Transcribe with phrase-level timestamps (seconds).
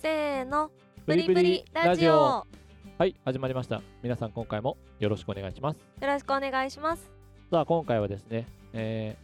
[0.00, 0.70] せーの。
[1.04, 2.12] プリプリラジオ。
[2.12, 2.46] よ
[2.96, 3.82] はい始まりました。
[4.02, 5.78] 皆さん今回もよろしくお願いします。
[6.00, 7.10] ろしくお願いします。
[7.50, 9.18] さあ今回はですねえ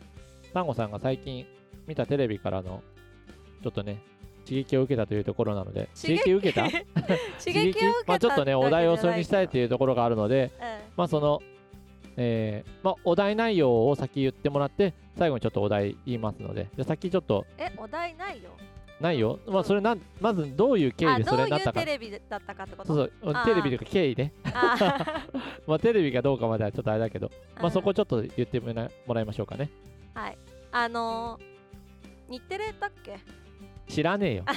[0.45, 1.47] ー、サンゴさんが最近
[1.87, 2.83] 見たテレビからの
[3.63, 4.03] ちょっとね
[4.45, 5.89] 刺激を受けたというところなので。
[5.99, 6.35] 刺激？
[6.35, 6.69] を受けた？
[7.43, 10.51] 刺激を受けたまあちょっとねお題をそれにしたいという、ところがあるので
[10.95, 11.41] まあその
[12.19, 16.69] えーまあ、お題内容を先言ってもらって最後にちょっとお題言いますので。
[16.75, 17.47] じゃあ先ちょっと。
[17.57, 18.51] えお題ないよ
[19.01, 21.81] ないよ、まあ、それなんまずどういう経緯でそれになったか。
[21.81, 23.45] テレビだったかってことそうそう。
[23.45, 24.33] テレビというか経緯ね。
[24.45, 25.23] あ
[25.67, 28.73] まあテレビかどうかまではちょっとあれだけど、ーまあそこちょっと言っても
[29.15, 29.71] らいましょうかね。
[30.15, 30.39] はい。
[30.73, 33.19] あのー、日テレだっけ？
[33.89, 34.45] 知らねえよ。
[34.51, 34.53] チ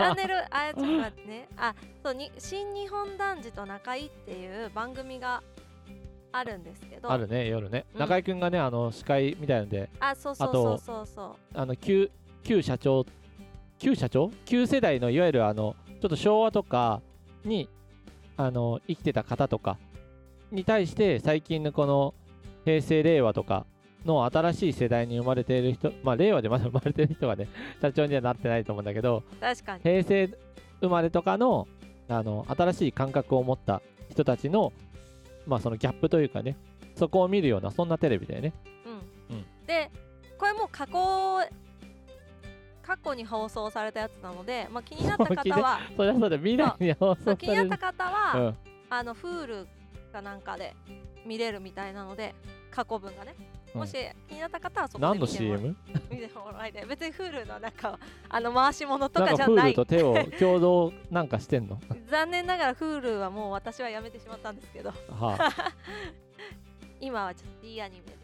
[0.00, 1.48] ャンネルあちょっと待ってね。
[1.56, 5.42] あそうに新日本男児と仲いいっていう番組が
[6.32, 7.10] あるんですけど。
[7.10, 8.00] あるね夜ね、うん。
[8.00, 9.90] 中居君がねあの司会みたいので。
[10.00, 11.58] あそうそうそうそうそう。
[11.58, 12.10] あの旧
[12.44, 13.04] 旧社長
[13.78, 14.30] 旧社長？
[14.44, 17.02] 旧世代のいわゆるあのちょっと昭和とか
[17.44, 17.68] に
[18.36, 19.78] あの生きてた方とか
[20.50, 22.14] に対して最近のこの
[22.64, 23.66] 平成令和とか
[24.04, 27.48] の新しい世代に生まれている人まあ令和でまだ 生まれている人がね
[27.80, 29.82] 社長にはなってないと思うんだけど確かに。
[29.82, 30.30] 平成
[30.80, 31.66] 生まれとかの
[32.08, 33.80] あの新しい感覚を持った
[34.10, 34.72] 人たちの
[35.46, 36.56] まあそのギャップというかね
[36.96, 38.52] そこを見るようなそんなテレビだよね。
[39.30, 39.44] うん、うん。
[39.66, 39.90] で
[40.38, 40.92] これもう過去
[42.86, 47.36] 過去に放送されたやつなので、まあ、気になった方は それはそうだ未来に放送される。
[47.38, 48.56] 気になった方は、うん。
[48.90, 49.66] あの Hulu
[50.12, 50.76] かなんかで
[51.24, 52.34] 見れるみたいなので
[52.70, 53.34] 過去分がね。
[53.74, 53.80] うん。
[53.80, 53.96] もし
[54.28, 55.76] 気になった方はそこ何ので見てもら CM?
[56.10, 59.72] 見てもらいたい別に Hulu のなんかあの回し物となんかかじゃない。
[59.72, 61.80] Hulu と手を共同なんかしてんの？
[62.06, 64.90] 残念ながら Hulu はもう私はやめてしまったんですけど。
[64.90, 64.96] は
[65.40, 65.72] あ、
[67.00, 68.14] 今はちょっといいアニメで。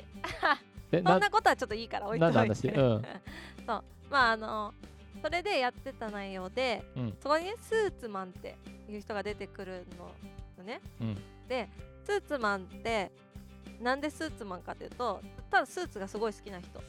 [0.92, 2.34] えそんなことはちょっといいから置いといて。
[2.34, 2.68] 何の話？
[2.68, 3.06] うん。
[3.66, 4.74] そうまああの
[5.22, 7.16] それでやってた内容で、うん。
[7.20, 8.56] そこにねスーツマンって
[8.88, 10.10] いう人が出てくるの
[10.58, 11.18] よね、うん。
[11.48, 11.68] で
[12.04, 13.10] スーツマンって
[13.80, 15.20] なんでスーツマンかっていうと
[15.50, 16.80] ただスーツがすごい好きな人。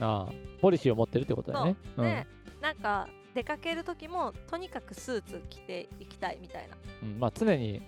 [0.00, 1.76] ああポリシーを持ってるってことだよね。
[1.96, 2.04] そう。
[2.04, 2.26] で、
[2.60, 7.08] なんか出かける時もとにかくスーツ着ていきたいみたいな、うん。
[7.12, 7.82] うんまあ常に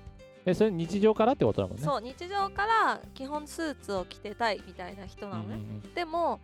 [0.45, 1.83] えそれ日常からってことだもんね。
[1.83, 5.95] そう日常から基本スーツを着てたいみたいな人なのね、うんうん。
[5.95, 6.41] でも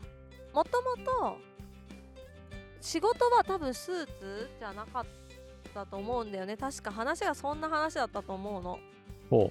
[0.53, 1.39] もともと
[2.84, 5.05] 仕事は多分スーツじゃなかっ
[5.72, 6.55] たと思うんだよね。
[6.55, 8.78] 確か話がそんな話だったと思うの。
[9.31, 9.50] ほ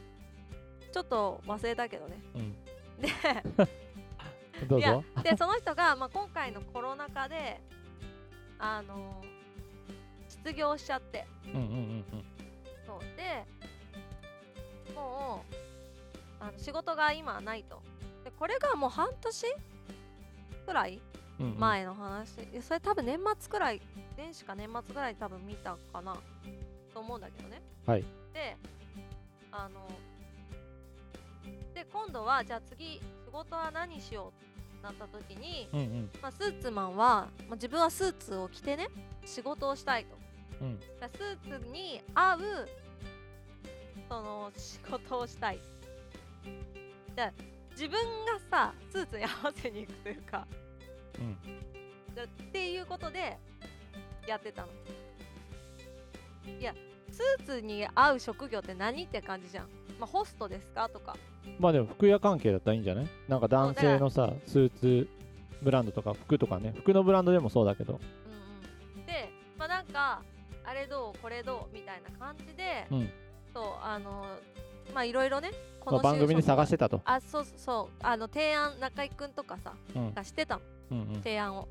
[0.91, 2.21] ちょっと忘れたけどね。
[2.35, 2.55] う、うん、
[3.01, 3.09] で
[4.69, 7.59] どういやぞでその人が、まあ、今回のコロナ禍で
[8.59, 9.23] あの
[10.29, 11.25] 失業しちゃって。
[11.47, 12.25] うんうんうんうん。
[12.85, 12.99] そう。
[13.17, 13.45] で
[14.93, 15.55] もう
[16.39, 17.81] あの仕事が今ないと。
[18.23, 19.47] でこれがもう半年
[20.67, 21.01] くらい
[21.39, 21.59] うんうん。
[21.59, 23.81] 前の話、いやそれ多分年末くらい
[24.17, 26.17] 年始か年末くらいに多分見たかな。
[26.93, 27.61] と思うんだけどね。
[27.85, 28.03] はい。
[28.33, 28.55] で
[29.51, 29.87] あの
[31.73, 36.09] で今度はじゃあ次仕事は何しようってなった時に、うんうん。
[36.21, 38.87] まあ、スーツマンは、まあ、自分はスーツを着てね
[39.25, 40.17] 仕事をしたいと。
[40.61, 40.79] うん。
[40.99, 42.39] だスーツに合う
[44.09, 45.59] その仕事をしたい。
[47.15, 47.31] で
[47.71, 50.47] 自分がさスーツに合わせに行くというか
[51.23, 52.15] うん。
[52.15, 53.37] だっていうことで
[54.27, 54.67] やってたの。
[56.59, 56.73] いや
[57.09, 59.69] スーツに合う職業って何って感じじゃん、
[59.99, 61.15] まあ、ホストですかとか。
[61.59, 63.07] まあでも服屋関係だったらいいんじゃない？
[63.27, 65.07] なんか男性のさスーツ
[65.61, 66.73] ブランドとか服とかね。
[66.75, 67.93] 服のブランドでもそうだけど。
[67.93, 67.99] うん
[68.99, 69.05] うん。
[69.05, 70.21] でまあなんか
[70.65, 73.09] あれどうこれどうみたいな感じで、うん。
[73.53, 74.25] そうあの
[74.93, 77.01] まあいろいろねこまあ、番組で探しててたと。
[77.05, 77.95] あそうそう。
[78.01, 80.13] あの提案中居くんとかさうん。
[80.13, 80.61] がしてたの
[81.23, 81.67] 提案を。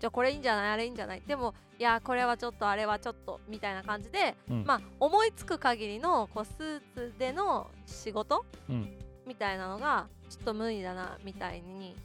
[0.00, 0.70] じゃあこれいいんじゃない？
[0.72, 1.22] あれいいんじゃない？
[1.26, 4.64] でもいやこれはちょっとあれはちょっとみたいな感じで、うん。
[4.64, 8.96] まあ思いつく限りのこうスーツでの仕事、うん。
[9.26, 11.96] みたいなのがちょっと無理だなみたいに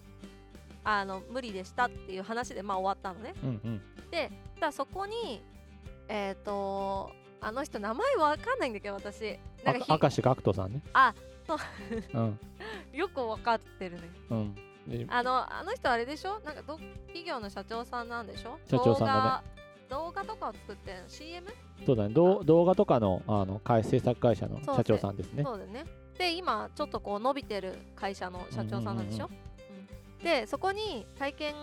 [0.83, 3.33] あの無理でしたっていう話でまあ終わったのね。
[3.43, 3.81] うんうん。
[4.11, 5.43] でただそこに
[6.07, 7.11] えっ、と
[7.41, 9.37] あの人名前わかんないんだけど私。
[9.63, 10.81] なんか明石学徒さんね。
[10.93, 11.13] あ
[11.45, 11.57] そう
[12.13, 12.39] うん。
[12.93, 14.55] よくわかってるねうん。
[14.55, 14.61] で
[15.09, 16.39] あのあの人あれでしょ？
[16.39, 16.77] なんかど
[17.07, 18.57] 企業の社長さんなんでしょ？
[18.69, 19.43] 社長さんだ
[19.89, 21.47] 動画動画とかを作って CM?
[21.85, 22.13] そうだね。
[22.13, 25.43] 動画とかのあの会制作会社の社長さんですね。
[25.43, 25.85] そうだよね。
[26.17, 31.55] で今ちょっとこう伸びてる会社の社長さんなんでしょ、うんでそこに体験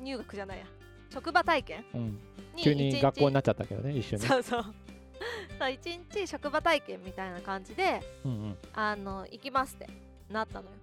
[0.00, 0.66] 入学じゃないや。
[1.12, 1.84] 職場体験？
[1.94, 2.20] うん。
[2.54, 4.64] に急に学校になっちゃったけどね一瞬ねそうそう。
[5.58, 8.58] そう一日職場体験みたいな感じでうんうん。
[8.72, 9.88] あの行きますって
[10.30, 10.76] なったのよ。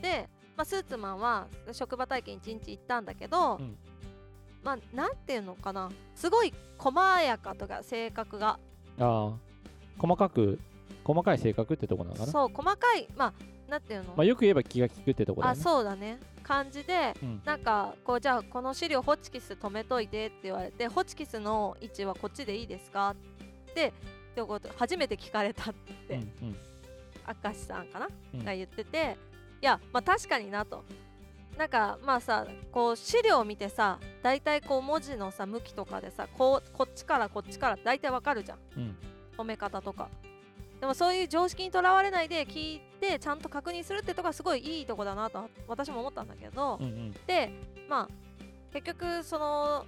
[0.00, 3.76] で、まあ、スーツマンは職場体験一日行ったんだけど、うん。
[4.64, 5.90] まあなんていうのかな。
[6.14, 8.58] すごい細やかとか性格が。
[8.98, 9.32] ああ。
[9.98, 10.58] 細かく
[11.04, 12.32] 細かい性格ってとこなのかな。
[12.32, 13.32] そう細かいまあ
[13.70, 16.18] なんていうの、まあ、よく言えば気が利くってとこだよあねそうだね。
[16.42, 17.42] 感じでうん。
[17.44, 23.10] なんかこうじゃあこの資料ホチキス止めといてって言われてホチキスの位置はこっちでいいですか？
[23.10, 23.92] ってっ
[24.34, 25.74] てこと初めて聞かれたっ
[26.08, 26.14] て。
[26.14, 26.56] うんうん。
[27.44, 28.44] 明石さんかな、うん。
[28.44, 30.84] が言ってていやまあ確かになと。
[31.56, 38.58] なんかまあさこう資料を見てさ大体こう文字のさ向きとかでさこうこっちからこっちから大体わかるじゃん。
[38.76, 38.96] うん。
[39.38, 40.08] 止め方とか。
[40.80, 47.14] でもそういう常識にとらわれないで聞いてちゃんと確認するってとこはすごいいいとこだなと私も思ったんだけど、うんうん。
[47.26, 47.50] で
[47.88, 48.08] まあ
[48.74, 49.86] 結局その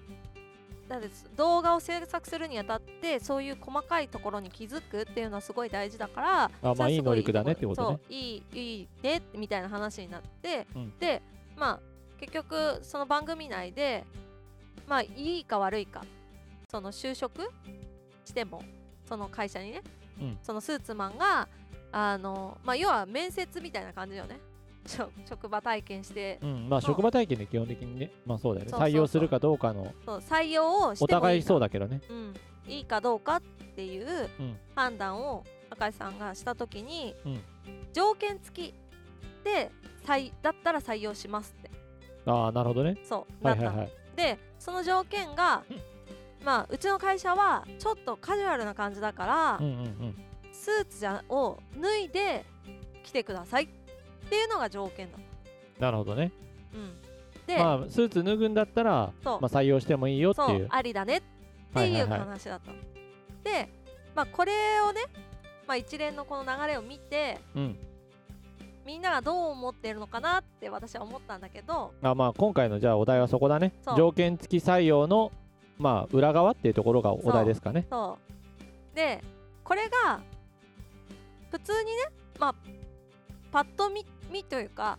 [0.89, 7.99] なんです動画を制作するにあたってそういう細かいところに気づくっていうのはすごい大事だからあまあいい能力だねってことね。
[8.03, 10.99] そういいいいねみたいな話になって、うん。
[10.99, 11.23] で
[11.57, 11.81] まあ
[12.19, 14.05] 結局その番組内で
[14.87, 16.05] まあいいか悪いか
[16.71, 17.49] その就職
[18.25, 18.63] しても
[19.07, 19.83] その会社にね、
[20.21, 20.39] うん。
[20.43, 21.49] そのスーツマンが
[21.93, 24.39] あのまあ要は面接みたいな感じよね
[25.27, 26.39] 職場体験して。
[26.43, 28.11] うん、まあ職場体験で基本的にね。
[28.27, 28.73] まあそうだよね。
[28.73, 29.93] 採用するかどうかの。
[30.05, 32.01] そう採用をしてもいいかお互いそうだけどね。
[32.09, 32.35] うん、
[32.67, 33.43] いいかどうかっ
[33.77, 34.57] ていううん。
[34.75, 37.41] 判断を赤井さんがした時に、うん。
[37.93, 38.75] 条件付き
[39.45, 39.71] で
[40.05, 41.71] 採だったら採用しますって。
[42.27, 42.97] ああなるほどね。
[43.05, 43.77] そうないははい。
[43.79, 45.77] はいでその条件が、うん。
[46.45, 50.15] まあうちの会社はちょっとカジュアルな感じだから、うんうんうん。
[50.53, 52.45] スーツじゃを脱いで
[53.05, 53.69] 来てくださいっ
[54.29, 55.19] ていうのが条件だ
[55.79, 56.33] なるほどね。
[56.75, 59.41] うん、で、まあスーツ脱ぐんだったらそう。
[59.41, 60.65] まあ採用してもいいよってそいう。
[60.65, 61.21] うありだねっ
[61.75, 62.21] ていうはいはいはい。
[62.21, 62.77] 話だったの。
[63.45, 63.69] で、
[64.15, 65.03] まあ、これをね、
[65.67, 67.79] まあ、一連のこの流れを見てうん。
[68.85, 73.75] みんながどう思っているのかなって私は思ったんだけどあまあ今回のじゃあお題はそこだね。
[73.85, 73.97] そう。
[73.97, 75.31] 条件付き採用の
[75.77, 77.87] まあ裏側っていうところがお題ですかね。
[77.91, 78.19] そ
[78.93, 78.97] う。
[78.97, 79.23] で
[79.63, 80.21] これが
[81.51, 81.97] 普通にね
[82.39, 82.55] まあ
[83.53, 84.99] パッと見見というか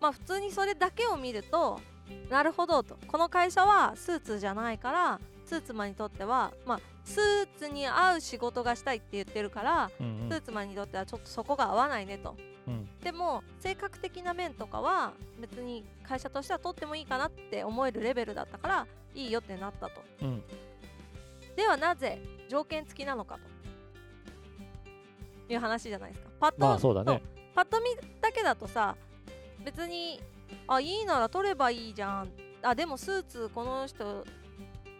[0.00, 1.80] まあ普通にそれだけを見ると
[2.28, 2.96] なるほどと。
[3.06, 12.36] この会社はスーツじゃないからスーツマンにとってはまあスーツに合う仕事がしたいって言ってるからうんスーツマンにとってはちょっとそこが合わないねと。
[12.66, 12.88] うん。
[13.00, 20.02] でも性格的な面とかは別に会社としては取ってもいいかなって思えるレベルだったからいいよってなったと。
[20.22, 20.42] うん。
[21.56, 23.50] ではなぜ条件付きなのかと。
[25.52, 26.30] いう話じゃないですか。
[26.38, 27.22] パッと、まあそうだね
[27.54, 27.86] パッと見
[28.20, 28.96] だけだとさ
[29.64, 30.20] 別に
[30.66, 32.28] あいいなら取ればいいじゃん。
[32.62, 34.24] あでもスーツこの人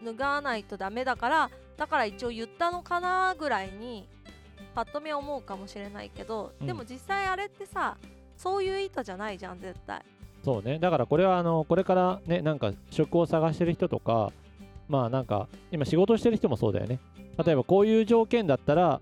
[0.03, 4.07] 脱がないとダメだからだから一応言ったのかなぐらいに
[4.73, 6.67] パッと見は思うかもしれないけど、うん。
[6.67, 7.97] でも実際あれってさ
[8.37, 10.01] そういう意図じゃないじゃん絶対。
[10.43, 10.79] そうね。
[10.79, 14.31] だからこれはあのこれからねなんか職を探してる人とか
[14.87, 16.99] まあなんか今仕事してる人もそうだよね。
[17.43, 19.01] 例えばこういう条件だったら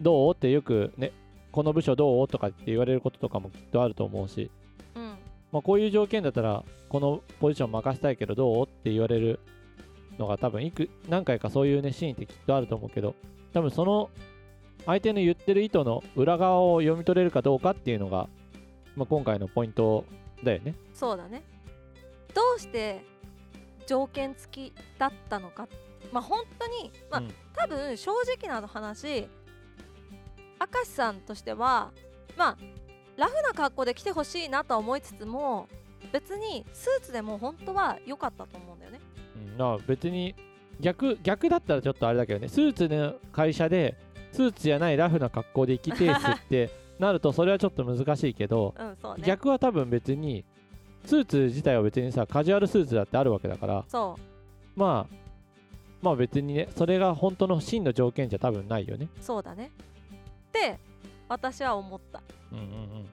[0.00, 0.34] どう？
[0.34, 1.12] ってよくね
[1.54, 2.26] この部署どう？
[2.26, 4.50] とかって言われることとかもきっとあると思うし、
[4.96, 5.02] うん
[5.52, 9.38] まあ、こういう条件だったらこのポジション任せたいけどどうって言われる
[10.18, 13.14] のが多分いく何回かそういうねシーンってきっとあると思うけど。
[13.52, 14.10] 多分その
[14.84, 18.28] 相手の言ってる意図の裏側を読み取れるかどうかっていうのが、
[18.96, 20.04] まあ、今回のポイント
[20.42, 20.74] だよね。
[20.92, 21.44] そうだね。
[22.34, 23.04] どうして
[23.86, 25.68] 条件付きだったのか。
[26.10, 27.34] まあ本当にまあ、うん。
[27.54, 29.28] 多分正直な話
[30.60, 31.92] 明石さんとしては
[32.36, 32.56] まあ
[33.16, 35.68] ラフな格好で来てほしいなとは思いつつも
[36.12, 39.00] 別にスーツでも本当は良かったと思うんだよね。
[39.52, 40.34] うん、まあ別に
[40.80, 43.96] 逆逆だったらちょっとあれだけどねスーツの会社で
[44.32, 46.14] スーツじゃないラフな格好で行きてえっ
[46.48, 49.22] て なるとそれはちょっと難しいけど、うんね。
[49.24, 50.44] 逆は多分別に
[51.04, 54.78] スーツ自体は別にさカジュアルスーツだってあるわけだからそう。
[54.78, 55.16] まあ
[56.02, 59.08] まあ別にねそれが本当の真の条件じゃ多分ないよね。
[59.20, 59.70] そうだね
[60.58, 60.78] って
[61.28, 62.22] 私は思った。
[62.52, 63.08] うんうんうん。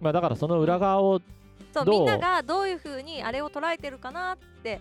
[0.00, 1.20] まあだからその裏側を
[1.72, 4.80] そうみんながどういう風にあれを捉えてるかなって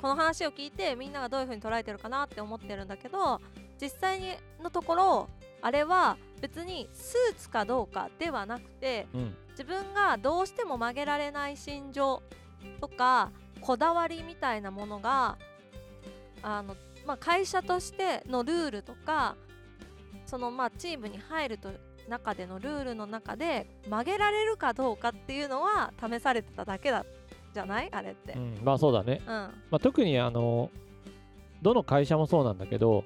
[0.00, 3.40] この話を聞いてみんながどういう風に捉えてるかなって思ってるんだけど
[3.80, 4.32] 実際に
[4.62, 5.28] のところ
[5.60, 9.36] あれは別にスーツかどうかではなくてうん。
[9.50, 12.22] 自分がどうしても曲げられない心情
[12.78, 13.30] とか
[13.62, 15.38] こだわりみたいなものが
[16.42, 19.34] あの、まあ、会社としてのルールとか
[20.26, 21.70] そのまあチームに入ると
[22.08, 27.04] 中でのルールの中で曲げられるかどうかっていうのは試されてただけだ
[27.54, 27.88] じゃない？
[27.90, 28.32] あれって。
[28.34, 29.22] ううんんまあそうだね。
[29.26, 30.70] まあ、特にあの
[31.62, 33.04] どの会社もそうなんだけど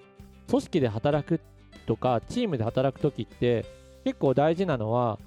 [0.48, 1.40] 組織で働く
[1.86, 3.64] とかチームで働く時って
[4.04, 5.18] 結構大事なのは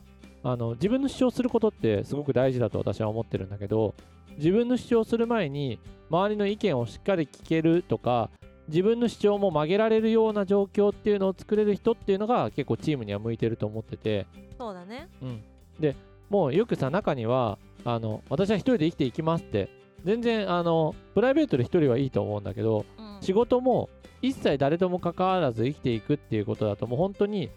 [0.43, 3.95] あの自分の主張することってすごく大事だと私は思ってるんだけど
[4.37, 8.29] 自分の主張する前に周りの意見をしっかり聞けるとか
[8.67, 14.25] 自分の主張も曲げられるような状況っていうのを作れる人っていうのが結構チームには向いてると思ってて、
[14.57, 15.09] そうだね。
[15.21, 15.43] うん、
[15.79, 15.95] で
[16.29, 19.83] もうよくさ中にはあの私は一人で生きていきますって。
[20.03, 23.17] 全然あのプライベートで一人はいいと思うんだけどうん。
[23.21, 23.89] 仕事も
[24.21, 27.49] 一切誰とも関わらず生きていくっていうことだともう本当に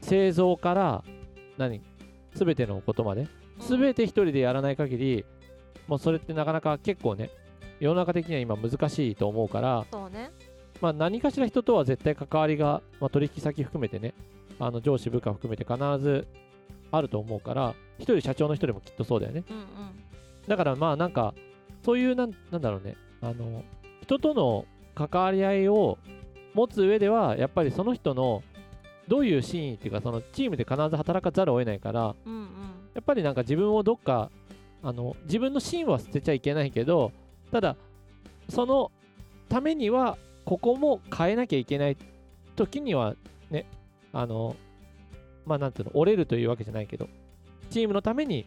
[0.00, 1.04] 製造から
[1.58, 1.80] 何
[2.34, 3.78] 全てのことまでうん。
[3.80, 5.24] 全て一人でやらない限り
[5.88, 7.30] もうそれってなかなか結構ね
[7.84, 10.30] 世の中的には今難しいと思うから、そうね。
[10.80, 14.12] まあ、何かしら人とは絶対関わりが、まあ、取引先含めてね
[14.58, 16.26] あの上司部下含めて必ず
[16.90, 19.44] あると思うから一人社長の一人もきっとそうだよね。
[19.48, 19.64] うんうん。
[20.48, 21.34] だからまあなんか
[21.84, 22.96] そういうなんなんだろうね。
[23.20, 23.64] あの
[24.02, 24.64] 人との
[24.94, 25.98] 関わり合いを
[26.54, 28.42] 持つ上ではやっぱりその人の
[29.08, 32.48] どういう真意っていうかそのチームで必ず働かざるを得ないからうんうん。
[32.94, 34.30] やっぱりなんか自分をどっか
[34.82, 37.12] あの自分の芯は捨てちゃいけないけど
[37.54, 37.76] ただ
[38.48, 38.90] その
[39.48, 41.96] ためにはここも変えなきゃいけない。
[42.56, 43.14] 時には
[43.48, 43.64] ね
[44.12, 44.56] あの
[45.46, 47.08] まあなんていうの折れるというわけじゃないけど
[47.70, 48.46] チームのために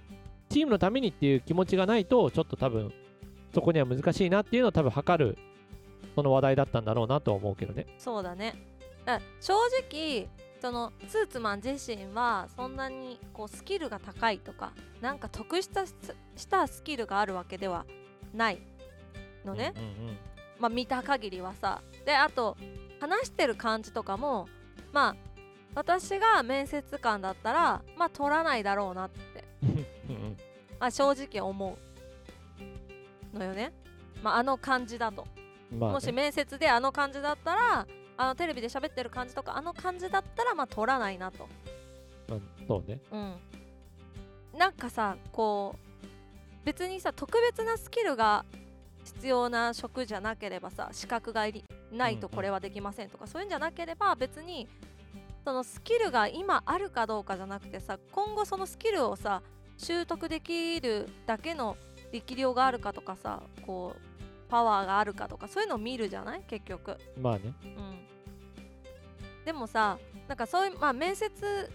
[0.49, 2.91] チームのためにっていう気持ちがないとちょっと多分
[3.53, 5.37] そこには難しいなっていうのを多分測る
[6.13, 7.87] その話題だったんだろうなとは思うけどね。
[7.97, 8.55] そうだね。
[9.05, 9.53] だ正
[9.89, 10.27] 直
[10.61, 15.95] そのスーツマン自身はそんなにこうスキルが高いとかなんか得したし
[16.49, 17.85] たスキルがあるわけでは
[18.33, 18.59] ない。
[19.47, 19.73] のね、
[20.59, 21.81] まあ見た限りはさ。
[22.05, 22.55] であと
[22.99, 24.47] 話してる感じとかも
[24.93, 25.15] まあ
[25.75, 29.43] 私が面接官だったらまあ取らないだろうなって、
[30.79, 31.77] まあ、正直思う。
[33.37, 33.71] のよね、
[34.23, 35.27] まあ、あの感じだと。
[35.71, 35.93] まあね。
[35.95, 37.87] もし面接であの感じだったら
[38.17, 41.47] あのテレビで喋ってる感じとかあの感じだったらまあ取らないなと。
[42.27, 42.99] まあそうね。
[43.11, 43.35] うん。
[44.57, 48.43] なんかさこう別にさ特別なスキルが
[49.17, 51.45] 必要な職じゃなければさ資格が
[51.91, 54.67] ないとこれはできませんとか、そういうんじゃなければ別に
[55.43, 59.41] そのスキルが今あるかどうかじゃなくてさ今後そのスキルをさ
[59.77, 61.77] 習得できるだけの
[62.11, 64.01] 力量があるかとかさこう
[64.49, 66.41] パワーがあるかとかそういうのを見るじゃない？
[66.47, 66.97] 結局。
[67.19, 67.53] まあね。
[67.63, 67.99] うん、
[69.45, 69.97] でもさ
[70.27, 71.71] なんかそういう、まあ、面接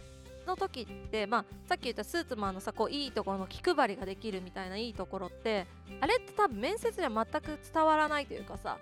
[0.47, 5.67] の時って、まあ、さっき言ったスーツマンのさこういいところの気配りができるみたいないいところって
[6.01, 8.79] あれって多分面接では全く伝わらないというかさ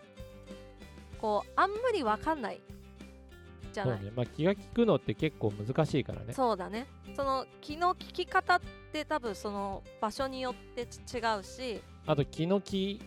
[1.21, 2.61] こうあんまり分かんない
[3.73, 4.02] じゃない？
[4.02, 4.11] ね。
[4.17, 6.33] まあ気が利くのって結構難しいからね。
[6.33, 6.87] そうだね。
[7.14, 8.61] その気の利き方っ
[8.93, 13.00] て多分その場所によってち違うしあと気の利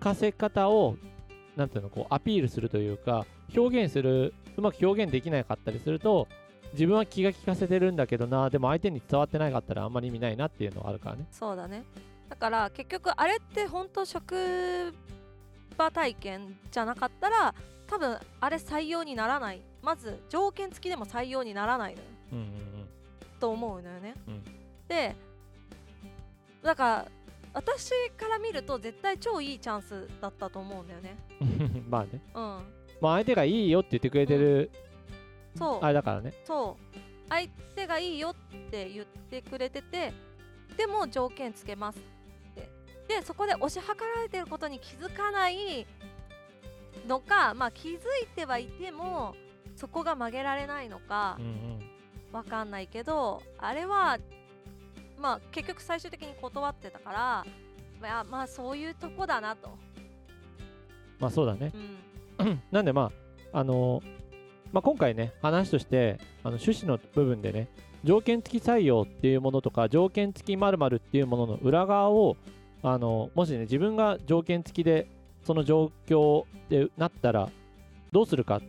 [0.00, 0.96] かせ方を
[1.56, 6.28] なんていうのこうアピールするというか表現するうまく表現できなかったりすると
[6.76, 11.26] 自分は気が利かせてるんだけどなでも相手に伝わってなかったらあんまり意味ないなっていうのはあるからね。
[11.32, 11.84] そうだね。
[12.28, 14.92] だから結局あれって本当職
[15.76, 17.54] 場体験じゃなかったら
[17.86, 19.62] 多分あれ採用にならない。
[19.82, 22.06] まず条件付きでも採用にならないのよ。
[22.32, 22.66] うんうん
[23.38, 24.42] と思うのよね、うん。
[24.88, 25.14] で
[26.62, 27.08] だから
[27.52, 31.16] 私から見ると絶対超いいチャンスだったと思うんだよね。
[31.40, 32.20] う んまあね。
[32.34, 32.42] うん。
[33.00, 34.70] まあ相手がいいよって言ってくれてる、
[35.56, 35.84] そう。
[35.84, 36.32] あれだからね。
[36.44, 36.98] そう。
[37.28, 38.34] 相手がいいよっ
[38.70, 40.12] て言ってくれてて
[40.76, 42.68] でも条件つけますって。
[43.08, 45.86] でそこで推し量られてることに気づかない
[47.06, 47.98] のかまあ気づい
[48.34, 49.34] てはいても
[49.76, 51.86] そこが曲げられないのかうんうん。
[52.32, 54.18] わかんないけどあれは
[55.18, 57.46] まあ結局最終的に断ってたから
[58.00, 59.70] まあまあそういうとこだなと、
[61.18, 61.72] まあそうだね。
[62.38, 63.10] うん、 なんでま
[63.52, 64.02] ああの
[64.72, 67.68] まあ、今回ね話としてあの趣旨の部分でね
[68.04, 72.36] 条件付き採用っていうものとか条件付き〇〇っていうものの裏側を
[72.82, 75.08] あのもしね自分が条件付きで
[75.44, 77.48] その状況でなったら
[78.12, 78.60] どうするか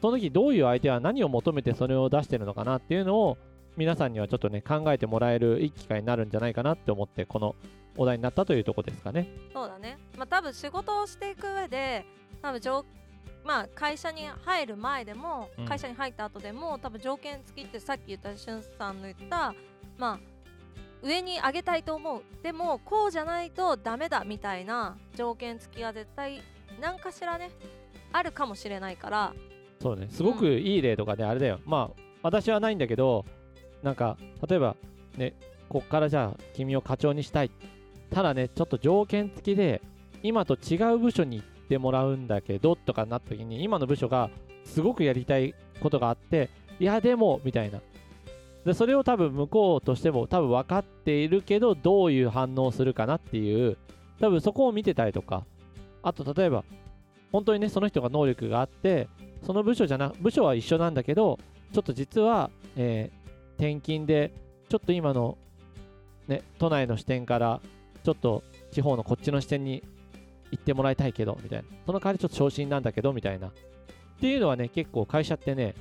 [0.00, 3.38] その時どういう相手は何を求めてそれを出してるのかなっていうのを
[3.76, 7.54] 皆さんにはちょっとね考えてもらえるいい機会になるんじゃないかなって思ってこの
[7.96, 9.28] お題になったというところですかね。
[9.52, 9.98] そうだね。
[10.16, 12.04] まあ多分仕事をしていく上で、
[12.42, 12.84] 多分条
[13.46, 19.54] まあ会社に入る前でも、うん会社に入った後でも、多分条件付きってさっき言ったしゅんさんの言った、
[19.96, 20.18] まあ
[21.02, 22.22] 上に上げたいと思う。
[22.42, 26.42] でもこうじゃないとダメだみたいな条件付きが絶対
[26.80, 27.50] 何かしらね
[28.12, 29.34] あるかもしれないから、
[29.80, 31.60] そうね、すごくいい例とかであれだよ。
[31.64, 33.24] まあ、私はないんだけど、
[33.82, 34.16] なんか、
[34.48, 34.74] 例えば、
[35.16, 35.34] ね、
[35.68, 37.50] こっからじゃあ、君を課長にしたい。
[38.10, 39.82] ただね、ちょっと条件付きで、
[40.22, 44.30] 今と違う部署に行っててもらうんだけど、とかなった時に、今の部署が
[44.64, 47.80] すごくやりたいことがあって、いや、でも、みたいな。
[48.64, 53.78] でそれを多分向こうとしても多分分かっているけどどういう反応するかなっていう
[54.18, 55.46] 多分そこを見てたりとか
[56.02, 56.64] あと例えば
[57.30, 59.08] 本当にねその人が能力があって
[59.46, 61.38] その部署じゃな部署は一緒なんだけど
[61.72, 64.32] ちょっと実は、えー転勤で
[64.68, 65.36] ちょっと今の、
[66.28, 67.60] ね、都内の視点から
[68.04, 69.82] ちょっと地方のこっちの視点に
[70.50, 71.64] 行ってもらいたいけどみたいな。
[71.86, 73.48] その代わりちょっと昇進なんだけどみたいな。
[73.48, 73.52] っ
[74.20, 75.74] ていうのはね結構会社ってね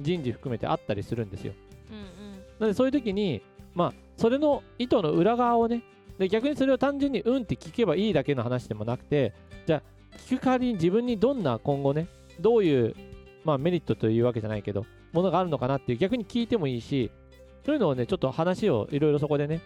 [0.00, 1.52] 人事含めてあったりするんですよ。
[1.90, 2.04] うんうん。
[2.04, 3.42] なのでそういう時に
[3.74, 5.82] まあそれの意図の裏側をね
[6.18, 9.32] で逆にそれを単純にうんって聞けばいいだけの話でもなくて
[9.66, 9.82] じゃあ
[10.28, 12.08] 聞く代わりに自分にどんな今後ね
[12.40, 12.94] どういう、
[13.44, 17.10] まあ、メリットというわけじゃないけどものがあるのかなっていう逆に聞いてもいいし
[17.64, 19.60] そういうのをねちょっと話をいろいろそこでね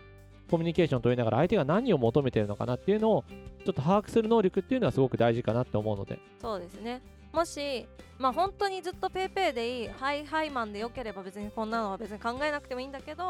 [0.50, 3.24] コミュニケーション取りながら相手が何を求めてるのかなっていうのを
[3.64, 6.18] ちょっと把握する能力っていうのはすごく大事かなって思うので。
[6.40, 7.02] そうですね。
[7.32, 7.86] もし
[8.18, 13.24] まあ本当にずっとぺいぺいでいいはいはいマンでよければ別にこんなのは別に考えなくてもいいんだけど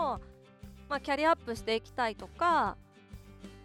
[0.88, 2.76] まあキャリアアップしていきたいとか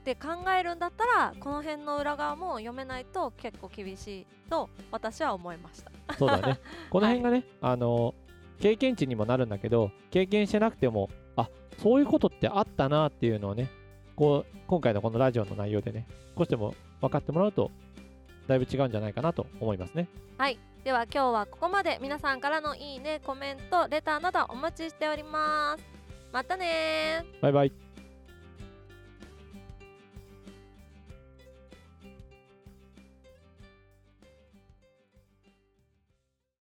[0.02, 5.92] って考えるんだったらこの辺の裏側も読めないと結構厳しいと私は思いました。
[6.18, 6.60] そうだね。
[6.90, 8.16] この辺がね、あの
[8.60, 11.50] 経験値にもなるんだけど経験してなくてもあ
[11.80, 13.70] そういうことってあったなっていうのをね
[14.16, 17.72] こう今回のこのラジオの内容でね少しでも分かってもらうと
[18.48, 20.08] だいぶ違うんじゃないかなと思いますね。
[20.84, 22.00] では今日はここまで。
[22.02, 25.84] 皆さんからのいいねコメントレターなどお待ちしております。
[26.34, 27.42] またねー。
[27.42, 27.91] バイバイ